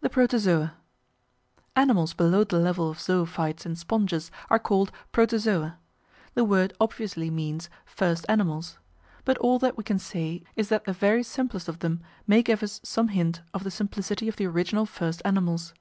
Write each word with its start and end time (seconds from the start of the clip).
The 0.00 0.10
Protozoa 0.10 0.74
Animals 1.76 2.14
below 2.14 2.42
the 2.42 2.58
level 2.58 2.90
of 2.90 2.98
zoophytes 3.00 3.64
and 3.64 3.78
sponges 3.78 4.32
are 4.50 4.58
called 4.58 4.90
Protozoa. 5.12 5.78
The 6.34 6.42
word 6.42 6.72
obviously 6.80 7.30
means 7.30 7.70
"First 7.86 8.26
Animals," 8.28 8.80
but 9.24 9.38
all 9.38 9.60
that 9.60 9.76
we 9.76 9.84
can 9.84 10.00
say 10.00 10.42
is 10.56 10.68
that 10.70 10.82
the 10.84 10.92
very 10.92 11.22
simplest 11.22 11.68
of 11.68 11.78
them 11.78 12.00
may 12.26 12.42
give 12.42 12.60
us 12.64 12.80
some 12.82 13.06
hint 13.06 13.40
of 13.54 13.62
the 13.62 13.70
simplicity 13.70 14.26
of 14.26 14.34
the 14.34 14.46
original 14.48 14.84
first 14.84 15.22
animals. 15.24 15.72